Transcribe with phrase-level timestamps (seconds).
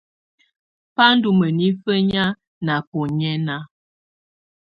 [0.95, 3.55] Bá ndɔ́ mǝ́nifǝ́ nyáa na bɔnyɛ́na.